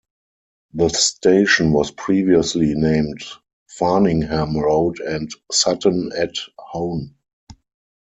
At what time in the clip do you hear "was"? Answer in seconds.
1.73-1.91